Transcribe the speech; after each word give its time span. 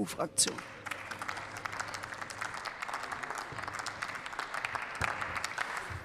CDU-Fraktion. 0.00 0.56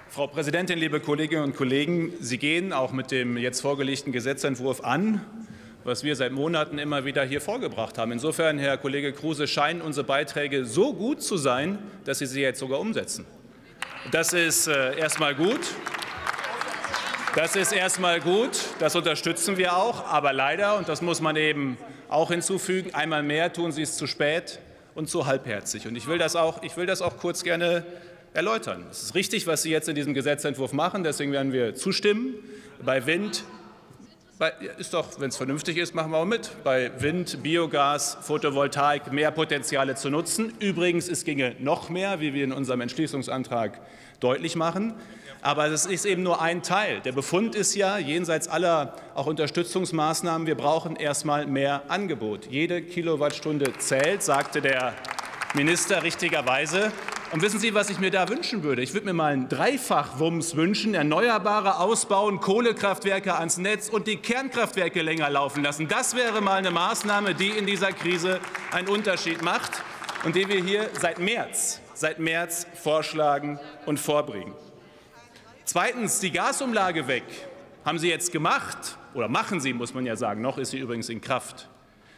Frau 0.09 0.27
Präsidentin, 0.27 0.79
liebe 0.79 0.99
Kolleginnen 0.99 1.43
und 1.43 1.55
Kollegen! 1.55 2.13
Sie 2.21 2.37
gehen 2.37 2.71
auch 2.71 2.91
mit 2.93 3.11
dem 3.11 3.37
jetzt 3.37 3.61
vorgelegten 3.61 4.13
Gesetzentwurf 4.13 4.81
an, 4.81 5.21
was 5.83 6.03
wir 6.03 6.15
seit 6.15 6.31
Monaten 6.31 6.77
immer 6.77 7.03
wieder 7.03 7.23
hier 7.23 7.41
vorgebracht 7.41 7.97
haben. 7.97 8.13
Insofern, 8.13 8.57
Herr 8.57 8.77
Kollege 8.77 9.11
Kruse, 9.11 9.47
scheinen 9.47 9.81
unsere 9.81 10.05
Beiträge 10.05 10.65
so 10.65 10.93
gut 10.93 11.21
zu 11.21 11.35
sein, 11.37 11.79
dass 12.05 12.19
Sie 12.19 12.25
sie 12.27 12.41
jetzt 12.41 12.59
sogar 12.59 12.79
umsetzen. 12.79 13.25
Das 14.11 14.33
ist 14.33 14.67
äh, 14.67 14.97
erst 14.97 15.19
mal 15.19 15.35
gut. 15.35 15.59
Das 17.35 17.57
ist 17.57 17.73
erstmal 17.73 18.21
gut, 18.21 18.57
das 18.79 18.95
unterstützen 18.95 19.57
wir 19.57 19.75
auch. 19.75 20.07
Aber 20.07 20.31
leider, 20.31 20.77
und 20.77 20.87
das 20.87 21.01
muss 21.01 21.19
man 21.19 21.35
eben 21.35 21.77
auch 22.07 22.31
hinzufügen, 22.31 22.93
einmal 22.93 23.23
mehr 23.23 23.51
tun 23.51 23.73
Sie 23.73 23.81
es 23.81 23.97
zu 23.97 24.07
spät 24.07 24.59
und 24.93 25.09
zu 25.09 25.25
halbherzig. 25.25 25.85
Und 25.85 25.97
ich 25.97 26.07
will 26.07 26.17
das 26.17 26.37
auch, 26.37 26.63
ich 26.63 26.77
will 26.77 26.85
das 26.85 27.01
auch 27.01 27.17
kurz 27.17 27.43
gerne 27.43 27.85
erläutern. 28.33 28.85
Es 28.89 29.03
ist 29.03 29.15
richtig, 29.15 29.47
was 29.47 29.63
Sie 29.63 29.69
jetzt 29.69 29.89
in 29.89 29.95
diesem 29.95 30.13
Gesetzentwurf 30.13 30.71
machen. 30.71 31.03
Deswegen 31.03 31.33
werden 31.33 31.51
wir 31.51 31.75
zustimmen. 31.75 32.35
Bei 32.81 33.05
Wind 33.05 33.43
ist 34.77 34.93
doch, 34.93 35.19
wenn 35.19 35.29
es 35.29 35.37
vernünftig 35.37 35.77
ist, 35.77 35.95
machen 35.95 36.11
wir 36.11 36.17
auch 36.17 36.25
mit. 36.25 36.51
Bei 36.63 36.91
Wind, 37.01 37.41
Biogas, 37.41 38.17
Photovoltaik 38.21 39.13
mehr 39.13 39.31
Potenziale 39.31 39.95
zu 39.95 40.09
nutzen. 40.09 40.53
Übrigens, 40.59 41.07
es 41.07 41.23
ginge 41.23 41.55
noch 41.59 41.89
mehr, 41.89 42.19
wie 42.19 42.33
wir 42.33 42.43
in 42.43 42.51
unserem 42.51 42.81
Entschließungsantrag 42.81 43.79
deutlich 44.19 44.57
machen. 44.57 44.93
Aber 45.41 45.69
das 45.69 45.85
ist 45.85 46.05
eben 46.05 46.23
nur 46.23 46.41
ein 46.41 46.63
Teil. 46.63 46.99
Der 47.01 47.13
Befund 47.13 47.55
ist 47.55 47.75
ja, 47.75 47.97
jenseits 47.97 48.47
aller 48.47 48.95
auch 49.13 49.27
Unterstützungsmaßnahmen, 49.27 50.47
wir 50.47 50.55
brauchen 50.55 50.95
erstmal 50.97 51.45
mehr 51.45 51.83
Angebot. 51.87 52.47
Jede 52.47 52.81
Kilowattstunde 52.81 53.71
zählt, 53.77 54.21
sagte 54.21 54.61
der 54.61 54.95
Minister 55.53 56.03
richtigerweise. 56.03 56.91
Und 57.35 57.41
wissen 57.41 57.59
Sie, 57.59 57.73
was 57.73 57.89
ich 57.89 57.99
mir 57.99 58.11
da 58.11 58.29
wünschen 58.29 58.63
würde? 58.63 58.81
Ich 58.81 58.93
würde 58.93 59.07
mir 59.07 59.13
mal 59.13 59.33
einen 59.33 59.49
Dreifachwumms 59.49 60.55
wünschen, 60.55 60.93
Erneuerbare 60.93 61.79
ausbauen, 61.81 62.39
Kohlekraftwerke 62.39 63.35
ans 63.35 63.57
Netz 63.57 63.89
und 63.89 64.07
die 64.07 64.15
Kernkraftwerke 64.15 65.01
länger 65.01 65.29
laufen 65.29 65.61
lassen. 65.61 65.89
Das 65.89 66.15
wäre 66.15 66.39
mal 66.39 66.55
eine 66.55 66.71
Maßnahme, 66.71 67.35
die 67.35 67.49
in 67.49 67.65
dieser 67.65 67.91
Krise 67.91 68.39
einen 68.71 68.87
Unterschied 68.87 69.41
macht 69.41 69.83
und 70.23 70.37
die 70.37 70.47
wir 70.47 70.63
hier 70.63 70.89
seit 70.93 71.19
März, 71.19 71.81
seit 71.93 72.19
März 72.19 72.67
vorschlagen 72.81 73.59
und 73.85 73.99
vorbringen. 73.99 74.53
Zweitens, 75.65 76.21
die 76.21 76.31
Gasumlage 76.31 77.09
weg. 77.09 77.25
Haben 77.83 77.99
Sie 77.99 78.07
jetzt 78.07 78.31
gemacht 78.31 78.97
oder 79.13 79.27
machen 79.27 79.59
Sie, 79.59 79.73
muss 79.73 79.93
man 79.93 80.05
ja 80.05 80.15
sagen, 80.15 80.41
noch 80.41 80.57
ist 80.57 80.71
sie 80.71 80.79
übrigens 80.79 81.09
in 81.09 81.19
Kraft. 81.19 81.67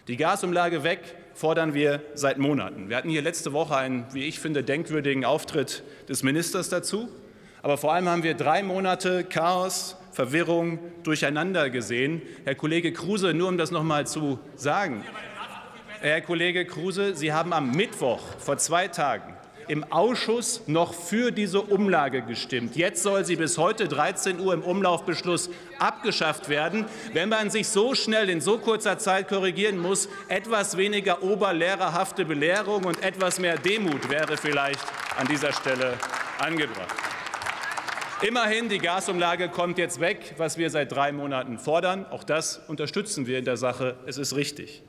Die 0.08 0.16
Gasumlage 0.16 0.84
weg 0.86 1.02
fordern 1.34 1.74
wir 1.74 2.02
seit 2.14 2.38
Monaten. 2.38 2.88
Wir 2.88 2.96
hatten 2.96 3.10
hier 3.10 3.22
letzte 3.22 3.52
Woche 3.52 3.76
einen, 3.76 4.06
wie 4.14 4.24
ich 4.24 4.40
finde, 4.40 4.64
denkwürdigen 4.64 5.26
Auftritt 5.26 5.84
des 6.08 6.24
Ministers 6.24 6.70
dazu. 6.70 7.10
Aber 7.62 7.78
vor 7.78 7.94
allem 7.94 8.08
haben 8.08 8.24
wir 8.24 8.34
drei 8.34 8.64
Monate 8.64 9.26
Chaos, 9.26 9.98
Verwirrung, 10.14 10.80
Durcheinander 11.04 11.70
gesehen. 11.70 12.22
Herr 12.46 12.56
Kollege 12.56 12.94
Kruse, 12.94 13.34
nur 13.34 13.50
um 13.50 13.58
das 13.58 13.70
noch 13.70 13.84
mal 13.84 14.08
zu 14.08 14.40
sagen. 14.56 15.04
Herr 16.00 16.22
Kollege 16.22 16.66
Kruse, 16.66 17.14
Sie 17.14 17.34
haben 17.34 17.52
am 17.52 17.72
Mittwoch 17.72 18.22
vor 18.40 18.58
zwei 18.58 18.88
Tagen 18.88 19.37
im 19.68 19.84
Ausschuss 19.92 20.62
noch 20.68 20.94
für 20.94 21.32
diese 21.32 21.62
Umlage 21.62 22.22
gestimmt. 22.22 22.76
Jetzt 22.76 23.04
soll 23.04 23.26
sie 23.26 23.36
bis 23.36 23.58
heute 23.58 23.88
13 23.88 24.40
Uhr 24.40 24.54
im 24.54 24.62
Umlaufbeschluss 24.62 25.50
abgeschafft 25.80 26.50
werden. 26.50 26.86
Wenn 27.14 27.30
man 27.30 27.50
sich 27.50 27.68
so 27.68 27.96
schnell 27.96 28.30
in 28.30 28.42
so 28.42 28.58
kurzer 28.58 28.98
Zeit 28.98 29.28
korrigieren 29.28 29.80
muss, 29.80 30.10
etwas 30.28 30.78
weniger 30.78 31.24
oberlehrerhafte 31.24 32.26
Belehrung 32.26 32.86
und 32.86 33.04
etwas 33.04 33.40
mehr 33.40 33.58
Demut 33.58 34.10
wäre 34.10 34.38
vielleicht 34.38 34.86
an 35.18 35.28
dieser 35.28 35.54
Stelle 35.54 35.94
angebracht. 36.40 36.96
Immerhin, 38.22 38.68
die 38.68 38.80
Gasumlage 38.80 39.50
kommt 39.50 39.78
jetzt 39.78 40.00
weg, 40.00 40.34
was 40.38 40.58
wir 40.58 40.72
seit 40.72 40.92
drei 40.92 41.12
Monaten 41.12 41.60
fordern. 41.60 42.06
Auch 42.10 42.24
das 42.24 42.58
unterstützen 42.68 43.28
wir 43.28 43.38
in 43.38 43.46
der 43.46 43.58
Sache. 43.58 43.96
Es 44.08 44.18
ist 44.18 44.36
richtig. 44.36 44.82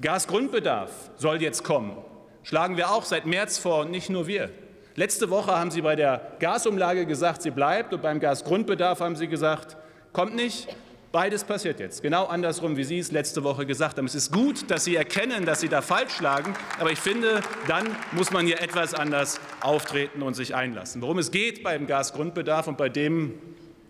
Gasgrundbedarf 0.00 0.90
soll 1.16 1.42
jetzt 1.42 1.62
kommen 1.62 1.96
schlagen 2.44 2.76
wir 2.76 2.90
auch 2.90 3.04
seit 3.04 3.26
März 3.26 3.58
vor, 3.58 3.80
und 3.80 3.90
nicht 3.90 4.10
nur 4.10 4.28
wir. 4.28 4.50
Letzte 4.94 5.28
Woche 5.28 5.58
haben 5.58 5.72
Sie 5.72 5.80
bei 5.82 5.96
der 5.96 6.20
Gasumlage 6.38 7.04
gesagt, 7.04 7.42
sie 7.42 7.50
bleibt, 7.50 7.92
und 7.92 8.02
beim 8.02 8.20
Gasgrundbedarf 8.20 9.00
haben 9.00 9.16
Sie 9.16 9.26
gesagt, 9.26 9.76
kommt 10.12 10.36
nicht. 10.36 10.68
Beides 11.10 11.44
passiert 11.44 11.78
jetzt, 11.78 12.02
genau 12.02 12.26
andersrum, 12.26 12.76
wie 12.76 12.82
Sie 12.82 12.98
es 12.98 13.12
letzte 13.12 13.44
Woche 13.44 13.66
gesagt 13.66 13.98
haben. 13.98 14.06
Es 14.06 14.16
ist 14.16 14.32
gut, 14.32 14.68
dass 14.68 14.84
Sie 14.84 14.96
erkennen, 14.96 15.46
dass 15.46 15.60
Sie 15.60 15.68
da 15.68 15.80
falsch 15.80 16.12
schlagen, 16.14 16.54
aber 16.80 16.90
ich 16.90 16.98
finde, 16.98 17.40
dann 17.68 17.86
muss 18.12 18.32
man 18.32 18.46
hier 18.46 18.60
etwas 18.60 18.94
anders 18.94 19.40
auftreten 19.60 20.22
und 20.22 20.34
sich 20.34 20.56
einlassen. 20.56 21.02
Worum 21.02 21.18
es 21.18 21.30
geht 21.30 21.62
beim 21.62 21.86
Gasgrundbedarf 21.86 22.66
und 22.66 22.78
bei 22.78 22.88
dem, 22.88 23.38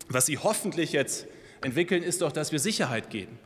was 0.07 0.27
Sie 0.27 0.37
hoffentlich 0.37 0.91
jetzt 0.91 1.25
entwickeln, 1.61 2.03
ist 2.03 2.21
doch, 2.21 2.31
dass 2.31 2.51
wir 2.51 2.59
Sicherheit 2.59 3.09
geben. 3.09 3.39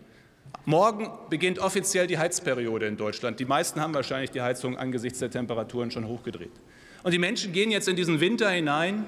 Morgen 0.65 1.09
beginnt 1.29 1.59
offiziell 1.59 2.07
die 2.07 2.17
Heizperiode 2.17 2.85
in 2.85 2.95
Deutschland. 2.97 3.39
Die 3.39 3.45
meisten 3.45 3.81
haben 3.81 3.93
wahrscheinlich 3.93 4.31
die 4.31 4.41
Heizung 4.41 4.77
angesichts 4.77 5.19
der 5.19 5.31
Temperaturen 5.31 5.89
schon 5.89 6.07
hochgedreht. 6.07 6.51
Und 7.03 7.11
die 7.11 7.17
Menschen 7.17 7.53
gehen 7.53 7.71
jetzt 7.71 7.87
in 7.87 7.95
diesen 7.95 8.19
Winter 8.19 8.49
hinein, 8.49 9.05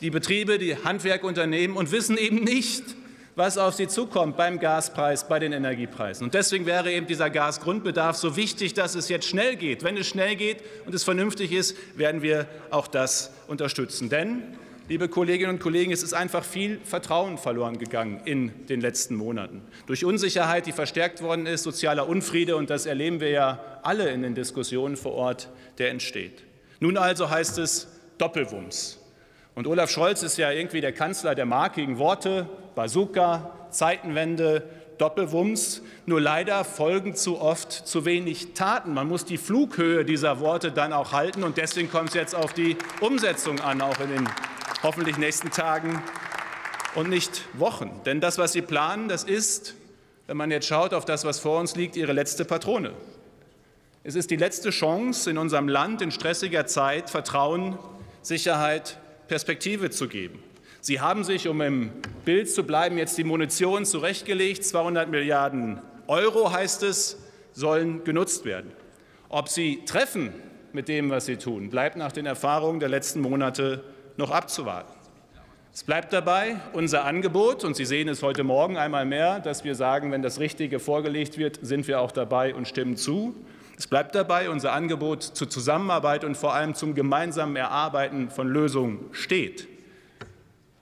die 0.00 0.10
Betriebe, 0.10 0.58
die 0.58 0.76
Handwerkunternehmen, 0.76 1.76
und 1.76 1.90
wissen 1.90 2.16
eben 2.16 2.44
nicht, 2.44 2.84
was 3.36 3.58
auf 3.58 3.74
sie 3.74 3.88
zukommt 3.88 4.36
beim 4.36 4.60
Gaspreis, 4.60 5.26
bei 5.26 5.38
den 5.38 5.52
Energiepreisen. 5.52 6.26
Und 6.26 6.34
deswegen 6.34 6.66
wäre 6.66 6.92
eben 6.92 7.06
dieser 7.06 7.30
Gasgrundbedarf 7.30 8.16
so 8.16 8.36
wichtig, 8.36 8.74
dass 8.74 8.94
es 8.94 9.08
jetzt 9.08 9.26
schnell 9.26 9.56
geht. 9.56 9.82
Wenn 9.82 9.96
es 9.96 10.06
schnell 10.06 10.36
geht 10.36 10.62
und 10.86 10.94
es 10.94 11.04
vernünftig 11.04 11.52
ist, 11.52 11.76
werden 11.96 12.22
wir 12.22 12.46
auch 12.70 12.86
das 12.86 13.32
unterstützen. 13.48 14.10
Denn 14.10 14.42
Liebe 14.90 15.08
Kolleginnen 15.08 15.52
und 15.52 15.60
Kollegen, 15.60 15.92
es 15.92 16.02
ist 16.02 16.14
einfach 16.14 16.42
viel 16.42 16.80
Vertrauen 16.82 17.38
verloren 17.38 17.78
gegangen 17.78 18.22
in 18.24 18.66
den 18.66 18.80
letzten 18.80 19.14
Monaten. 19.14 19.62
Durch 19.86 20.04
Unsicherheit, 20.04 20.66
die 20.66 20.72
verstärkt 20.72 21.22
worden 21.22 21.46
ist, 21.46 21.62
sozialer 21.62 22.08
Unfriede, 22.08 22.56
und 22.56 22.70
das 22.70 22.86
erleben 22.86 23.20
wir 23.20 23.30
ja 23.30 23.60
alle 23.84 24.10
in 24.10 24.22
den 24.22 24.34
Diskussionen 24.34 24.96
vor 24.96 25.12
Ort, 25.12 25.48
der 25.78 25.90
entsteht. 25.90 26.42
Nun 26.80 26.96
also 26.96 27.30
heißt 27.30 27.58
es 27.58 27.86
Doppelwumms. 28.18 28.98
Und 29.54 29.68
Olaf 29.68 29.90
Scholz 29.90 30.24
ist 30.24 30.38
ja 30.38 30.50
irgendwie 30.50 30.80
der 30.80 30.92
Kanzler 30.92 31.36
der 31.36 31.46
markigen 31.46 31.98
Worte, 31.98 32.48
Bazooka, 32.74 33.68
Zeitenwende, 33.70 34.64
Doppelwumms. 34.98 35.82
Nur 36.06 36.20
leider 36.20 36.64
folgen 36.64 37.14
zu 37.14 37.40
oft 37.40 37.70
zu 37.70 38.04
wenig 38.06 38.54
Taten. 38.54 38.92
Man 38.92 39.06
muss 39.06 39.24
die 39.24 39.38
Flughöhe 39.38 40.04
dieser 40.04 40.40
Worte 40.40 40.72
dann 40.72 40.92
auch 40.92 41.12
halten. 41.12 41.44
Und 41.44 41.58
deswegen 41.58 41.88
kommt 41.88 42.08
es 42.08 42.16
jetzt 42.16 42.34
auf 42.34 42.54
die 42.54 42.76
Umsetzung 43.00 43.60
an, 43.60 43.82
auch 43.82 44.00
in 44.00 44.10
den 44.10 44.28
hoffentlich 44.82 45.18
nächsten 45.18 45.50
Tagen 45.50 46.02
und 46.94 47.08
nicht 47.08 47.44
Wochen. 47.54 48.00
Denn 48.06 48.20
das, 48.20 48.38
was 48.38 48.52
Sie 48.52 48.62
planen, 48.62 49.08
das 49.08 49.24
ist, 49.24 49.74
wenn 50.26 50.36
man 50.36 50.50
jetzt 50.50 50.66
schaut 50.66 50.94
auf 50.94 51.04
das, 51.04 51.24
was 51.24 51.38
vor 51.38 51.60
uns 51.60 51.76
liegt, 51.76 51.96
Ihre 51.96 52.12
letzte 52.12 52.44
Patrone. 52.44 52.92
Es 54.02 54.14
ist 54.14 54.30
die 54.30 54.36
letzte 54.36 54.70
Chance 54.70 55.30
in 55.30 55.38
unserem 55.38 55.68
Land 55.68 56.00
in 56.00 56.10
stressiger 56.10 56.66
Zeit 56.66 57.10
Vertrauen, 57.10 57.78
Sicherheit, 58.22 58.98
Perspektive 59.28 59.90
zu 59.90 60.08
geben. 60.08 60.42
Sie 60.80 61.00
haben 61.00 61.24
sich, 61.24 61.46
um 61.46 61.60
im 61.60 61.90
Bild 62.24 62.50
zu 62.50 62.64
bleiben, 62.64 62.96
jetzt 62.96 63.18
die 63.18 63.24
Munition 63.24 63.84
zurechtgelegt. 63.84 64.64
200 64.64 65.10
Milliarden 65.10 65.80
Euro, 66.06 66.50
heißt 66.50 66.82
es, 66.84 67.18
sollen 67.52 68.02
genutzt 68.04 68.46
werden. 68.46 68.72
Ob 69.28 69.50
Sie 69.50 69.84
treffen 69.84 70.32
mit 70.72 70.88
dem, 70.88 71.10
was 71.10 71.26
Sie 71.26 71.36
tun, 71.36 71.68
bleibt 71.68 71.96
nach 71.96 72.12
den 72.12 72.24
Erfahrungen 72.24 72.80
der 72.80 72.88
letzten 72.88 73.20
Monate 73.20 73.84
noch 74.20 74.30
abzuwarten. 74.30 74.92
Es 75.72 75.84
bleibt 75.84 76.12
dabei 76.12 76.56
unser 76.72 77.04
Angebot, 77.04 77.64
und 77.64 77.74
Sie 77.74 77.84
sehen 77.84 78.08
es 78.08 78.22
heute 78.22 78.44
Morgen 78.44 78.76
einmal 78.76 79.04
mehr, 79.04 79.40
dass 79.40 79.64
wir 79.64 79.74
sagen, 79.74 80.12
wenn 80.12 80.20
das 80.20 80.40
Richtige 80.40 80.78
vorgelegt 80.78 81.38
wird, 81.38 81.58
sind 81.62 81.88
wir 81.88 82.00
auch 82.00 82.12
dabei 82.12 82.54
und 82.54 82.68
stimmen 82.68 82.96
zu. 82.96 83.34
Es 83.78 83.86
bleibt 83.86 84.14
dabei, 84.14 84.50
unser 84.50 84.72
Angebot 84.72 85.22
zur 85.22 85.48
Zusammenarbeit 85.48 86.24
und 86.24 86.36
vor 86.36 86.54
allem 86.54 86.74
zum 86.74 86.94
gemeinsamen 86.94 87.56
Erarbeiten 87.56 88.30
von 88.30 88.48
Lösungen 88.48 89.06
steht. 89.12 89.68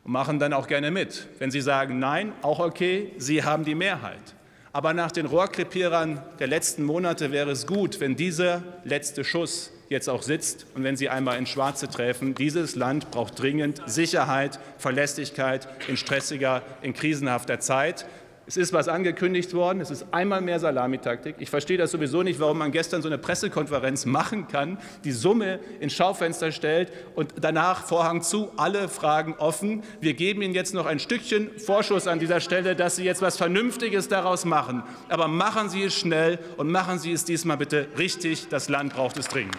Und 0.05 0.13
machen 0.13 0.39
dann 0.39 0.53
auch 0.53 0.67
gerne 0.67 0.91
mit. 0.91 1.29
Wenn 1.39 1.51
Sie 1.51 1.61
sagen 1.61 1.99
Nein, 1.99 2.33
auch 2.43 2.59
okay, 2.59 3.13
Sie 3.19 3.45
haben 3.45 3.65
die 3.65 3.75
Mehrheit. 3.75 4.35
Aber 4.73 4.93
nach 4.93 5.13
den 5.13 5.27
Rohrkrepierern 5.27 6.23
der 6.39 6.47
letzten 6.47 6.85
Monate 6.85 7.33
wäre 7.33 7.51
es 7.51 7.67
gut, 7.67 8.01
wenn 8.01 8.17
dieser 8.17 8.63
letzte 8.85 9.25
Schuss 9.25 9.73
jetzt 9.89 10.09
auch 10.09 10.23
sitzt 10.23 10.67
und 10.75 10.85
wenn 10.85 10.97
Sie 10.97 11.09
einmal 11.09 11.39
ins 11.39 11.49
Schwarze 11.49 11.89
treffen. 11.89 12.35
Dieses 12.35 12.77
Land 12.77 13.11
braucht 13.11 13.41
dringend 13.41 13.83
Sicherheit, 13.87 14.59
Verlässlichkeit 14.77 15.69
in 15.89 15.97
stressiger, 15.97 16.63
in 16.83 16.93
krisenhafter 16.93 17.61
Zeit. 17.61 18.07
Es 18.49 18.57
ist 18.57 18.73
was 18.73 18.89
angekündigt 18.89 19.53
worden. 19.53 19.83
Es 19.83 19.91
ist 19.91 20.07
einmal 20.11 20.41
mehr 20.41 20.59
Salamitaktik. 20.59 21.37
Ich 21.39 21.51
verstehe 21.51 21.77
das 21.77 21.91
sowieso 21.91 22.23
nicht, 22.23 22.41
warum 22.41 22.57
man 22.57 22.73
gestern 22.73 23.03
so 23.03 23.09
eine 23.09 23.19
Pressekonferenz 23.19 24.07
machen 24.07 24.49
kann, 24.49 24.79
die 25.05 25.13
Summe 25.13 25.61
ins 25.81 25.93
Schaufenster 25.93 26.51
stellt 26.51 26.91
und 27.15 27.35
danach 27.39 27.85
Vorhang 27.85 28.23
zu, 28.23 28.51
alle 28.57 28.89
Fragen 28.89 29.35
offen. 29.35 29.83
Wir 30.01 30.15
geben 30.15 30.41
Ihnen 30.41 30.55
jetzt 30.55 30.73
noch 30.73 30.87
ein 30.87 30.99
Stückchen 30.99 31.51
Vorschuss 31.59 32.07
an 32.07 32.21
dieser 32.21 32.41
Stelle, 32.41 32.75
dass 32.75 32.97
Sie 32.97 33.05
jetzt 33.05 33.21
was 33.21 33.37
Vernünftiges 33.37 34.09
daraus 34.09 34.47
machen. 34.47 34.83
Aber 35.11 35.29
machen 35.29 35.69
Sie 35.69 35.83
es 35.83 35.93
schnell 35.93 36.39
und 36.57 36.71
machen 36.71 36.99
Sie 36.99 37.13
es 37.13 37.27
diesmal 37.27 37.59
bitte 37.59 37.89
richtig. 37.99 38.49
Das 38.49 38.71
Land 38.71 38.95
braucht 38.95 39.19
es 39.19 39.29
dringend. 39.29 39.59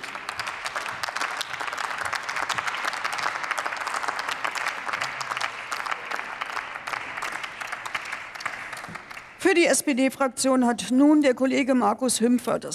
Für 9.49 9.55
die 9.55 9.65
SPD-Fraktion 9.65 10.67
hat 10.67 10.91
nun 10.91 11.23
der 11.23 11.33
Kollege 11.33 11.73
Markus 11.73 12.21
Hümpfer 12.21 12.59
das 12.59 12.67